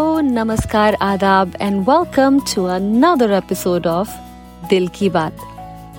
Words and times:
नमस्कार 0.00 0.94
आदाब 0.94 1.52
and 1.60 1.88
welcome 1.88 2.40
to 2.40 2.64
another 2.64 3.32
episode 3.32 3.86
of 3.86 4.10
Dil 4.70 4.88
ki 4.88 5.08
Baat 5.08 5.36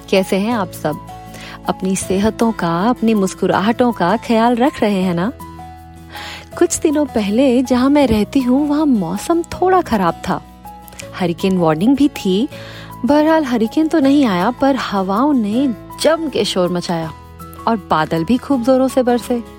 कैसे 0.09 0.35
हैं 0.35 0.53
आप 0.53 0.71
सब? 0.71 0.99
अपनी 1.69 1.95
सेहतों 1.95 2.51
का, 2.51 2.89
अपनी 2.89 3.13
मुस्कुराहटों 3.13 3.91
का 3.91 4.17
ख्याल 4.17 4.55
रख 4.55 4.81
रहे 4.81 5.01
हैं 5.01 5.13
ना? 5.13 5.33
कुछ 6.57 6.79
दिनों 6.79 7.05
पहले 7.05 7.63
जहाँ 7.63 7.89
मैं 7.89 8.07
रहती 8.07 8.39
हूँ, 8.39 8.67
वहाँ 8.67 8.85
मौसम 8.85 9.41
थोड़ा 9.41 9.81
खराब 9.81 10.21
था। 10.29 10.41
हरिकेन 11.19 11.57
वार्निंग 11.57 11.95
भी 11.95 12.07
थी। 12.07 12.47
बहरहाल 13.05 13.43
हरिकेन 13.43 13.87
तो 13.87 13.99
नहीं 13.99 14.25
आया, 14.25 14.51
पर 14.51 14.75
हवाओं 14.75 15.33
ने 15.33 15.75
जम 16.01 16.29
के 16.29 16.45
शोर 16.45 16.69
मचाया। 16.69 17.11
और 17.67 17.77
बादल 17.77 18.23
भी 18.23 18.37
खूब 18.37 18.63
जोरों 18.63 18.87
से 18.87 19.03
बरसे। 19.03 19.58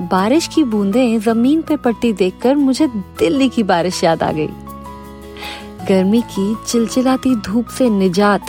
बारिश 0.00 0.46
की 0.46 0.64
बूंदें 0.64 1.20
ज़मीन 1.20 1.62
पे 1.62 1.76
पड़ती 1.76 2.12
देखकर 2.12 2.54
मुझे 2.54 2.86
दिल्ली 3.18 3.48
की 3.48 3.62
बारिश 3.62 4.02
याद 4.04 4.22
आ 4.22 4.30
गई। 4.32 4.48
गर्मी 5.88 6.20
की 6.22 6.54
चिलचिलाती 6.66 7.34
धूप 7.36 7.68
से 7.68 7.90
निजात, 7.90 8.46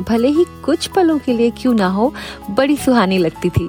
भले 0.00 0.28
ही 0.28 0.44
कुछ 0.64 0.86
पलों 0.86 1.18
के 1.18 1.32
लिए 1.32 1.50
क्यों 1.50 1.74
ना 1.74 1.88
हो, 1.88 2.12
बड़ी 2.50 2.76
सुहानी 2.76 3.18
लगती 3.18 3.50
थी। 3.50 3.68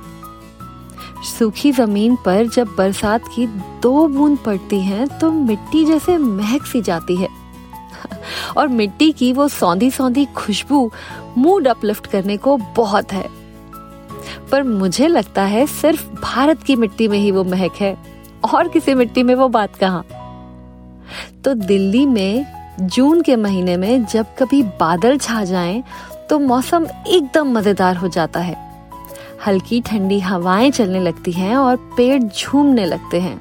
सूखी 1.38 1.72
ज़मीन 1.72 2.16
पर 2.16 2.48
जब 2.48 2.76
बरसात 2.78 3.24
की 3.36 3.48
दो 3.82 4.08
बूंद 4.08 4.38
पड़ती 4.38 4.80
हैं 4.82 5.08
तो 5.20 5.32
मिट्टी 5.32 5.86
जैसे 5.86 6.18
महक 6.18 6.66
सी 6.66 6.82
जाती 6.82 7.16
है। 7.16 7.30
और 8.58 8.68
मिट्टी 8.68 9.12
की 9.12 9.34
वो 9.34 9.48
सौंधी 9.48 9.92
सौंधी 9.92 10.26
खुशबू 10.26 10.92
मूड 11.38 11.68
अपलिफ्ट 11.68 12.08
करने 12.08 12.38
को 12.38 12.58
बहुत 12.58 13.14
है। 13.14 13.37
पर 14.52 14.64
मुझे 14.64 15.08
लगता 15.08 15.44
है 15.44 15.66
सिर्फ़ 15.68 16.08
भारत 16.22 16.64
की 16.64 16.76
मिट्टी 16.76 17.08
में 17.08 17.18
ही 17.18 17.32
वो 17.32 17.44
महक 17.44 17.82
है। 17.82 17.96
और 18.46 18.68
किसी 18.68 18.94
मिट्टी 18.94 19.24
में 19.24 19.34
वो 19.36 19.48
बात 19.50 19.76
कहा? 19.76 20.04
तो 21.44 21.54
दिल्ली 21.54 22.06
में 22.06 22.46
जून 22.80 23.22
के 23.22 23.36
महीने 23.36 23.76
में 23.78 24.06
जब 24.06 24.36
कभी 24.40 24.62
बादल 24.80 25.18
छा 25.18 25.44
जाएँ 25.44 25.84
तो 26.30 26.40
मौसम 26.40 26.88
एकदम 27.08 27.52
मज़ेदार 27.52 27.98
हो 27.98 28.08
जाता 28.08 28.40
है। 28.40 28.56
हल्की 29.48 29.82
ठंडी 29.82 30.20
हवाएँ 30.20 30.72
चलने 30.72 31.00
लगती 31.00 31.32
हैं 31.32 31.56
और 31.56 31.76
पेड़ 31.98 32.22
झूमने 32.24 32.86
लगते 32.86 33.20
हैं। 33.20 33.40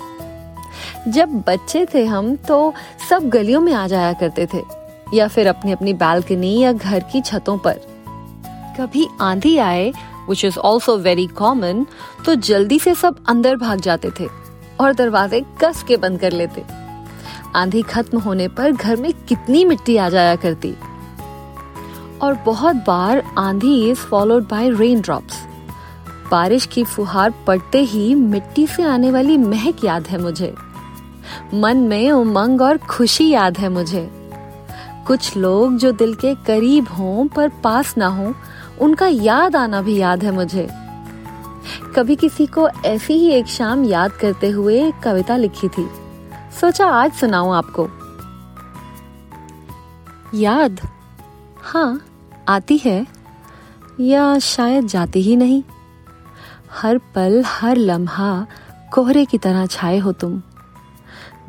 जब 1.09 1.35
बच्चे 1.49 1.87
थे 1.95 2.05
हम 2.05 2.35
तो 2.39 2.73
सब 3.11 3.29
गलियों 3.29 3.61
में 3.61 3.73
आ 3.73 3.87
जाया 3.89 4.13
करते 4.13 4.47
थे, 4.47 4.63
या 5.15 5.29
फिर 5.29 5.47
अपनी 5.47 5.73
अपनी 5.73 5.95
बालकनी 5.95 6.59
या 6.59 6.73
घर 6.73 7.05
की 7.13 7.21
छतों 7.21 7.57
पर। 7.59 7.81
कभी 8.79 9.07
आंधी 9.21 9.57
आए 9.59 9.93
which 10.29 10.45
is 10.45 10.59
also 10.59 10.97
very 10.99 11.27
common 11.27 11.87
तो 12.25 12.35
जल्दी 12.35 12.79
से 12.79 12.95
सब 12.95 13.17
अंदर 13.29 13.57
भाग 13.57 13.81
जाते 13.81 14.11
थे 14.21 14.29
और 14.81 14.93
दरवाजे 14.93 15.45
कस 15.63 15.83
के 15.83 15.97
बंद 15.97 16.21
कर 16.21 16.33
लेते। 16.33 16.65
आंधी 17.57 17.83
खत्म 17.83 18.19
होने 18.19 18.49
पर 18.49 18.73
घर 18.73 18.97
में 18.97 19.13
कितनी 19.29 19.65
मिट्टी 19.65 19.97
आ 19.97 20.09
जाया 20.09 20.37
करती। 20.37 20.75
और 22.23 22.35
बहुत 22.47 22.77
बार 22.77 23.23
आंधी 23.39 23.91
is 23.91 23.99
followed 23.99 24.49
by 24.49 24.71
rain 24.71 25.01
drops 25.01 25.45
बारिश 26.31 26.67
की 26.67 26.85
फुहार 26.85 27.35
पड़ते 27.47 27.79
ही 27.79 28.15
मिट्टी 28.15 28.67
से 28.67 28.83
आने 28.83 29.11
वाली 29.11 29.37
महक 29.39 29.85
याद 29.85 30.07
है 30.07 30.19
मुझे। 30.19 30.55
मन 31.55 31.77
में 31.77 32.11
उमंग 32.11 32.63
और 32.63 32.79
खुशी 32.79 33.29
याद 33.31 33.59
है 33.59 33.69
मुझे। 33.69 34.09
कुछ 35.07 35.37
लोग 35.37 35.77
जो 35.77 35.93
दिल 35.93 36.15
के 36.15 36.35
करीब 36.35 36.89
हों 36.89 37.27
पर 37.27 37.49
पास 37.49 37.95
ना 37.99 38.07
हों 38.07 38.33
उनका 38.81 39.07
याद 39.07 39.57
आना 39.57 39.83
भी 39.83 39.97
याद 39.97 40.25
है 40.25 40.31
मुझे। 40.31 40.69
कभी 41.97 42.17
किसी 42.17 42.47
को 42.47 42.69
ऐसी 42.69 43.15
ही 43.15 43.31
एक 43.31 43.47
शाम 43.47 43.85
याद 43.85 44.11
करते 44.11 44.51
हुए 44.51 44.93
कविता 45.05 45.37
लिखी 45.37 45.69
थी। 45.69 45.89
सोचा 46.61 46.87
आज 46.87 47.13
सुनाऊं 47.13 47.55
आपको। 47.55 47.89
याद? 50.35 50.81
हाँ 51.63 52.01
आती 52.49 52.79
है। 52.79 53.07
या 54.01 54.39
शायद 54.39 54.87
जाती 54.87 55.23
ही 55.23 55.37
नहीं। 55.37 55.63
हर 56.83 56.99
पल, 56.99 57.43
हर 57.47 57.77
लम्हा 57.77 58.47
कोहरे 58.93 59.25
की 59.25 59.39
तरह 59.39 59.67
छाए 59.67 59.99
हो 59.99 60.13
तुम। 60.13 60.43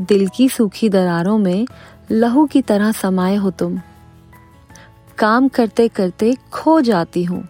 दिल 0.01 0.29
की 0.35 0.49
सूखी 0.49 0.89
दरारों 0.89 1.37
में 1.37 1.67
लहू 2.11 2.45
की 2.45 2.61
तरह 2.61 2.91
समाये 2.91 3.35
हो 3.35 3.51
तुम। 3.51 3.79
काम 5.17 5.47
करते 5.47 5.88
करते 5.88 6.35
खो 6.53 6.79
जाती 6.81 7.23
हूँ। 7.23 7.44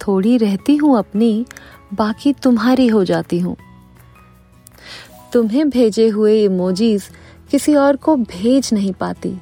थोड़ी 0.00 0.36
रहती 0.38 0.76
हूँ 0.76 0.98
अपनी, 0.98 1.44
बाकी 1.94 2.32
तुम्हारी 2.32 2.86
हो 2.86 3.04
जाती 3.04 3.38
हूँ। 3.40 3.56
तुम्हें 5.32 5.68
भेजे 5.70 6.08
हुए 6.08 6.44
इमोजीज 6.44 7.08
किसी 7.50 7.74
और 7.74 7.96
को 7.96 8.16
भेज 8.16 8.70
नहीं 8.72 8.92
पाती। 8.92 9.36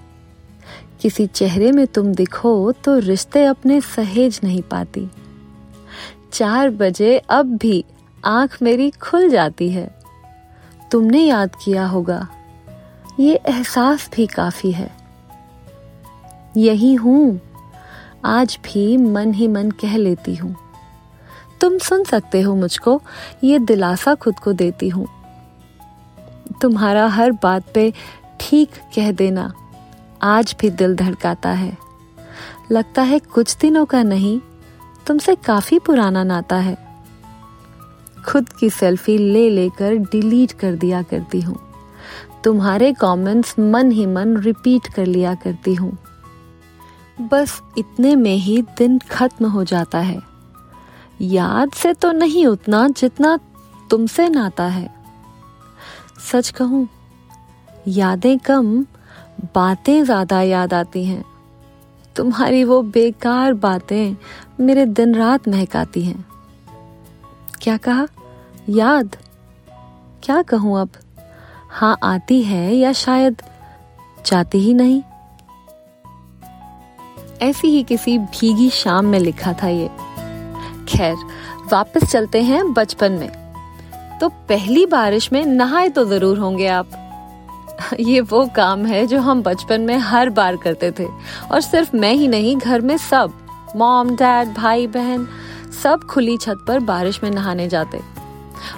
किसी 1.01 1.27
चेहरे 1.27 1.71
में 1.73 1.87
तुम 1.87 2.13
दिखो 2.15 2.73
तो 2.85 2.99
रिश्ते 2.99 3.45
अपने 3.45 3.81
सहेज 3.81 4.41
नहीं 4.45 4.63
पाती। 4.63 5.09
चार 6.33 6.71
बजे 6.71 7.17
अब 7.31 7.57
भी 7.57 7.85
आँख 8.25 8.59
मेरी 8.63 8.91
खुल 9.03 9.29
जाती 9.29 9.71
है। 9.71 9.89
तुमने 10.93 11.23
याद 11.23 11.57
किया 11.65 11.87
होगा, 11.87 12.27
ये 13.21 13.35
एहसास 13.49 14.11
भी 14.17 14.27
काफ़ी 14.27 14.73
है। 14.73 15.04
यही 16.57 16.95
हूँ। 16.95 17.41
आज 18.25 18.59
भी 18.65 18.97
मन 18.97 19.35
ही 19.35 19.49
मन 19.49 19.71
कह 19.71 19.97
लेती 19.97 20.35
हूँ। 20.35 20.57
तुम 21.61 21.79
सुन 21.79 22.05
सकते 22.05 22.41
हो 22.41 22.55
मुझको, 22.55 23.03
ये 23.45 23.59
दिलासा 23.59 24.15
खुद 24.15 24.39
को 24.39 24.53
देती 24.53 24.89
हूँ। 24.89 25.07
तुम्हारा 26.63 27.07
हर 27.07 27.33
बात 27.33 27.65
पे 27.75 27.93
ठीक 28.41 28.71
कह 28.95 29.13
देना 29.13 29.53
आज 30.23 30.57
भी 30.61 30.71
दिल 30.71 30.97
धड़काता 30.97 31.51
है। 31.51 31.79
लगता 32.73 33.03
है 33.03 33.19
कुछ 33.19 33.57
दिनों 33.57 33.85
का 33.85 34.03
नहीं, 34.03 34.41
तुमसे 35.07 35.35
काफ़ी 35.35 35.79
पुराना 35.79 36.25
नाता 36.25 36.57
है। 36.57 36.77
खुद 38.27 38.49
की 38.49 38.71
सेल्फी 38.71 39.19
ले 39.19 39.51
लेकर 39.51 39.95
डिलीट 39.95 40.53
कर 40.53 40.73
दिया 40.73 41.03
करती 41.03 41.41
हूँ। 41.41 41.59
तुम्हारे 42.45 42.93
कमेंट्स 42.93 43.55
मन 43.59 43.91
ही 43.91 44.07
मन 44.07 44.37
रिपीट 44.37 44.87
कर 44.87 45.07
लिया 45.07 45.35
करती 45.35 45.75
हूँ। 45.75 45.99
बस 47.21 47.63
इतने 47.79 48.17
में 48.17 48.37
ही 48.37 48.63
दिन 48.63 48.99
खत्म 48.99 49.47
हो 49.47 49.65
जाता 49.65 49.99
है। 49.99 50.23
याद 51.21 51.73
से 51.73 51.93
तो 51.93 52.13
नहीं 52.13 52.47
उतना 52.47 52.89
जितना 52.89 53.39
तुमसे 53.91 54.29
नाता 54.29 54.65
है। 54.65 54.95
सच 56.33 56.51
कहूँ, 56.51 56.89
यादें 57.89 58.39
कम, 58.39 58.83
बातें 59.55 60.05
ज़्यादा 60.05 60.43
याद 60.43 60.75
आती 60.75 61.05
हैं। 61.05 61.25
तुम्हारी 62.17 62.65
वो 62.65 62.83
बेकार 62.83 63.55
बातें 63.55 64.17
मेरे 64.61 64.87
दिन 64.87 65.15
रात 65.15 65.49
महकाती 65.49 66.03
हैं। 66.05 66.25
क्या 67.63 67.77
कहा? 67.77 68.07
याद? 68.69 69.17
क्या 70.23 70.43
कहूँ 70.43 70.81
अब? 70.81 70.91
हाँ 71.71 71.97
आती 72.03 72.43
है 72.43 72.75
या 72.75 72.93
शायद 72.93 73.43
जाती 74.27 74.59
ही 74.59 74.75
नहीं? 74.75 75.03
ऐसी 77.43 77.69
ही 77.69 77.83
किसी 77.83 78.19
भीगी 78.19 78.71
शाम 78.71 79.07
में 79.07 79.19
लिखा 79.19 79.53
था 79.53 79.69
ये। 79.69 79.89
खैर, 80.89 81.17
वापस 81.73 82.05
चलते 82.05 82.43
हैं 82.43 82.73
बचपन 82.73 83.13
में। 83.13 83.31
तो 84.21 84.29
पहली 84.29 84.87
बारिश 84.87 85.33
में 85.33 85.47
नहाए 85.47 85.89
तो 85.89 86.05
ज़रूर 86.05 86.39
होंगे 86.39 86.67
आप। 86.67 86.91
ये 88.01 88.21
वो 88.21 88.47
काम 88.47 88.87
है 88.87 89.07
जो 89.07 89.21
हम 89.21 89.43
बचपन 89.43 89.81
में 89.81 89.99
हर 89.99 90.31
बार 90.31 90.57
करते 90.57 90.91
थे। 90.91 91.07
और 91.53 91.61
सिर्फ़ 91.61 91.97
मैं 91.97 92.13
ही 92.13 92.29
नहीं, 92.29 92.57
घर 92.57 92.81
में 92.81 92.97
सब, 92.97 93.33
मॉम, 93.77 94.11
डैड, 94.11 94.55
भाई, 94.55 94.87
बहन, 94.87 95.29
सब 95.83 96.01
खुली 96.01 96.37
छत 96.37 96.65
पर 96.69 96.79
बारिश 96.79 97.21
में 97.25 97.31
नहाने 97.31 97.69
जाते। 97.69 98.14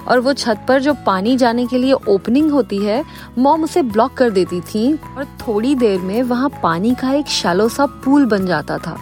और 0.07 0.19
वो 0.19 0.33
छत 0.33 0.65
पर 0.67 0.81
जो 0.81 0.93
पानी 1.05 1.35
जाने 1.37 1.65
के 1.67 1.77
लिए 1.77 1.93
ओपनिंग 1.93 2.51
होती 2.51 2.77
है 2.77 3.03
मॉम 3.37 3.63
उसे 3.63 3.81
ब्लॉक 3.81 4.13
कर 4.13 4.29
देती 4.29 4.61
थी। 4.61 4.93
और 4.93 5.25
थोड़ी 5.41 5.75
देर 5.75 5.99
में 5.99 6.21
वहाँ 6.23 6.49
पानी 6.63 6.95
का 6.95 7.11
एक 7.11 7.27
शालो 7.27 7.69
सा 7.69 7.85
पूल 7.85 8.25
बन 8.25 8.45
जाता 8.45 8.77
था। 8.77 8.97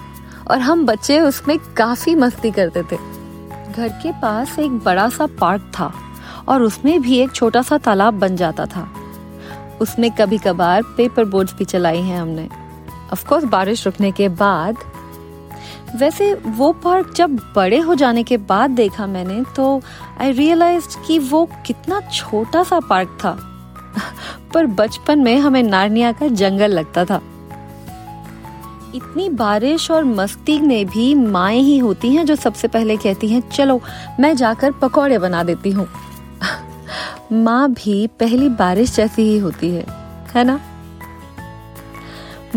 और 0.51 0.59
हम 0.59 0.85
बच्चे 0.85 1.19
उसमें 1.19 1.57
काफ़ी 1.77 2.15
मस्ती 2.15 2.51
करते 2.51 2.83
थे। 2.83 2.97
घर 3.71 3.89
के 4.03 4.11
पास 4.11 4.59
एक 4.59 4.77
बड़ा 4.79 5.09
सा 5.09 5.25
पार्क 5.39 5.71
था 5.79 5.93
और 6.47 6.61
उसमें 6.61 7.01
भी 7.01 7.17
एक 7.17 7.31
छोटा 7.31 7.61
सा 7.61 7.77
तालाब 7.77 8.13
बन 8.13 8.35
जाता 8.35 8.65
था। 8.65 8.87
उसमें 9.81 10.11
कभी 10.11 10.37
कभार 10.37 10.81
पेपर 10.97 11.25
बोट्स 11.25 11.53
भी 11.53 11.65
चलाई 11.65 12.01
हैं 12.01 12.19
हमने। 12.19 12.47
ऑफकोर्स 13.13 13.43
बारिश 13.43 13.85
रुकने 13.85 14.11
के 14.11 14.29
बाद 14.29 14.77
वैसे 15.95 16.33
वो 16.33 16.71
पार्क 16.71 17.13
जब 17.13 17.35
बड़े 17.55 17.79
हो 17.79 17.95
जाने 17.95 18.23
के 18.23 18.37
बाद 18.37 18.69
देखा 18.69 19.07
मैंने 19.07 19.43
तो 19.55 19.81
आई 20.21 20.31
रियलाइज़ 20.31 20.87
कि 21.07 21.19
वो 21.19 21.49
कितना 21.65 21.99
छोटा 21.99 22.63
सा 22.63 22.79
पार्क 22.79 23.17
था। 23.23 23.37
पर 24.53 24.65
बचपन 24.65 25.19
में 25.19 25.37
हमें 25.37 25.63
नारनिया 25.63 26.11
का 26.11 26.27
जंगल 26.27 26.71
लगता 26.71 27.05
था। 27.05 27.21
इतनी 28.95 29.29
बारिश 29.29 29.91
और 29.91 30.03
मस्ती 30.03 30.59
में 30.59 30.85
भी 30.85 31.15
माए 31.15 31.57
ही 31.57 31.77
होती 31.77 32.15
हैं 32.15 32.25
जो 32.25 32.35
सबसे 32.35 32.67
पहले 32.67 32.97
कहती 32.97 33.27
हैं, 33.27 33.49
चलो, 33.49 33.81
मैं 34.19 34.35
जाकर 34.35 34.71
पकौड़े 34.71 35.17
बना 35.17 35.43
देती 35.43 35.71
हूँ। 35.71 35.87
माँ 37.31 37.71
भी 37.71 38.07
पहली 38.07 38.49
बारिश 38.49 38.95
जैसी 38.95 39.21
ही 39.21 39.37
होती 39.37 39.69
है 39.69 39.85
है 40.35 40.43
ना? 40.43 40.59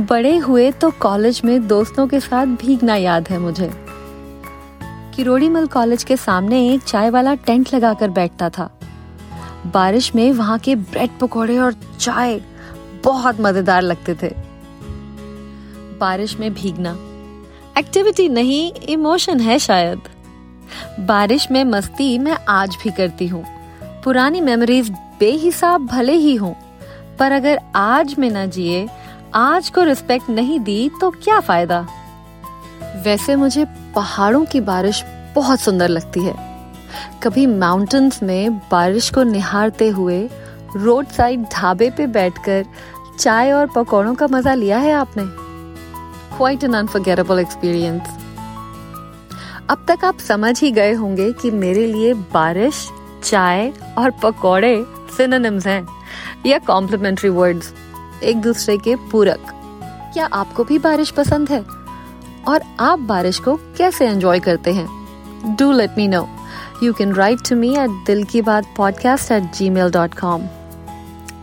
बड़े 0.00 0.36
हुए 0.36 0.70
तो 0.72 0.90
कॉलेज 0.90 1.40
में 1.44 1.66
दोस्तों 1.68 2.06
के 2.08 2.20
साथ 2.20 2.46
भीगना 2.56 2.94
याद 2.96 3.28
है 3.28 3.38
मुझे। 3.38 3.70
किरोड़ीमल 5.16 5.66
कॉलेज 5.66 6.04
के 6.04 6.16
सामने 6.16 6.66
एक 6.68 6.82
चाय 6.82 7.10
वाला 7.10 7.34
टेंट 7.36 7.74
लगाकर 7.74 8.10
बैठता 8.10 8.48
था। 8.48 8.70
बारिश 9.66 10.14
में 10.14 10.30
वहाँ 10.32 10.58
के 10.58 10.74
ब्रेड 10.74 11.18
पकौड़े 11.20 11.58
और 11.58 11.74
चाय 12.00 12.40
बहुत 13.04 13.40
मज़ेदार 13.40 13.82
लगते 13.82 14.14
थे। 14.14 14.32
बारिश 16.00 16.38
में 16.40 16.52
भीगना। 16.54 16.96
एक्टिविटी 17.78 18.28
नहीं, 18.28 18.72
इमोशन 18.88 19.40
है 19.40 19.58
शायद। 19.58 20.08
बारिश 21.00 21.50
में 21.50 21.62
मस्ती 21.64 22.16
मैं 22.18 22.36
आज 22.48 22.76
भी 22.84 22.90
करती 22.90 23.26
हूँ। 23.26 23.44
पुरानी 24.04 24.40
मेमोरीज 24.40 24.90
बेहिसाब 25.20 25.86
भले 25.86 26.12
ही 26.12 26.34
हों, 26.34 26.52
पर 27.18 27.32
अगर 27.32 27.60
आज 27.76 28.14
में 28.18 28.30
ना 28.30 28.46
जिए 28.46 28.88
आज 29.34 29.68
को 29.68 29.82
रिस्पेक्ट 29.82 30.28
नहीं 30.30 30.58
दी 30.60 30.90
तो 31.00 31.10
क्या 31.10 31.38
फ़ायदा? 31.40 31.80
वैसे 33.04 33.34
मुझे 33.36 33.64
पहाड़ों 33.94 34.44
की 34.44 34.60
बारिश 34.60 35.02
बहुत 35.34 35.60
सुंदर 35.60 35.88
लगती 35.88 36.20
है। 36.20 36.34
कभी 37.22 37.46
माउंटेन्स 37.46 38.22
में 38.22 38.58
बारिश 38.70 39.10
को 39.10 39.22
निहारते 39.22 39.88
हुए 39.88 40.30
रोड 40.76 41.06
साइड 41.06 41.44
ढाबे 41.52 41.90
पे 41.90 42.06
बैठकर 42.06 42.64
चाय 43.18 43.52
और 43.52 43.66
पकौड़ों 43.66 44.14
का 44.14 44.26
मज़ा 44.26 44.54
लिया 44.54 44.78
है 44.78 44.92
आपने? 44.92 45.24
क्वाइट 46.36 46.64
एन 46.64 46.74
अनफॉरगेटेबल 46.74 47.38
एक्सपीरियंस 47.38 48.16
अब 49.70 49.84
तक 49.88 50.04
आप 50.04 50.18
समझ 50.18 50.60
ही 50.60 50.70
गए 50.70 50.92
होंगे 50.92 51.32
कि 51.32 51.50
मेरे 51.50 51.86
लिए 51.86 52.14
बारिश, 52.14 52.88
चाय 53.24 53.72
और 53.98 54.10
पकौड़े 54.22 54.84
सिनोनिम्स 55.16 55.66
हैं 55.66 55.86
या 56.46 56.58
कॉम्प्लीमेंट्री 56.58 57.30
वर्ड्स 57.30 57.72
एक 58.24 58.40
दूसरे 58.42 58.76
के 58.78 58.94
पूरक। 59.10 59.44
क्या 60.14 60.26
आपको 60.32 60.64
भी 60.64 60.78
बारिश 60.78 61.10
पसंद 61.10 61.48
है? 61.48 61.60
और 62.48 62.62
आप 62.80 62.98
बारिश 62.98 63.38
को 63.38 63.54
कैसे 63.78 64.08
एंजॉय 64.08 64.40
करते 64.40 64.72
हैं? 64.72 65.56
Do 65.56 65.72
let 65.72 65.90
me 65.96 66.08
know 66.08 66.28
you 66.82 66.92
can 66.92 67.14
write 67.14 67.48
to 67.48 67.56
me 67.56 67.74
at 67.76 67.90
Dil 68.06 68.24
ki 68.24 68.42
Baat 68.42 68.74
podcast 68.76 69.32
at 69.32 69.52
Gmail 69.70 69.90
dot 69.90 70.14
com 70.14 70.48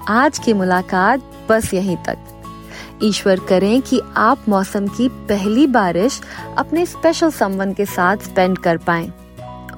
आज 0.08 0.40
की 0.40 0.54
मुलाकात 0.54 1.32
बस 1.50 1.74
यहीं 1.74 1.98
तक। 1.98 2.18
ईश्वर 3.04 3.40
करें 3.40 3.82
कि 3.82 4.02
आप 4.18 4.50
मौसम 4.50 4.88
की 4.88 5.10
पहली 5.30 5.68
बारिश 5.68 6.22
अपने 6.58 6.86
स्पेशल 6.86 7.32
समवन 7.32 7.74
के 7.74 7.86
साथ 7.86 8.18
स्पेंड 8.18 8.58
कर 8.58 8.78
पाएँ। 8.78 9.12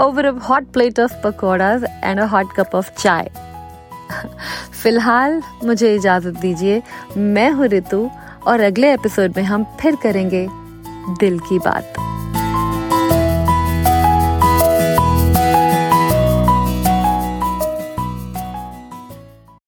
Over 0.02 0.26
a 0.26 0.32
hot 0.40 0.72
plate 0.74 1.00
of 1.00 1.14
pakoras 1.24 1.84
and 2.04 2.20
a 2.20 2.26
hot 2.26 2.54
cup 2.58 2.76
of 2.76 2.92
chai 2.98 3.32
फ़िलहाल 4.84 5.42
मुझे 5.64 5.96
इजाज़त 5.96 6.40
दीजिए, 6.40 6.82
मैं 7.18 7.50
हूँ 7.52 7.68
ऋतु 7.68 8.10
और 8.48 8.60
अगले 8.60 8.94
एपिसोड 8.94 9.34
में 9.38 9.44
हम 9.44 9.64
फिर 9.82 9.96
करेंगे 9.96 10.48
दिल 11.20 11.40
की 11.40 11.60
बात। 11.60 11.94